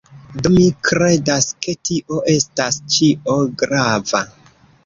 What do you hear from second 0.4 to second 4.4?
Do, mi kredas, ke tio estas ĉio grava.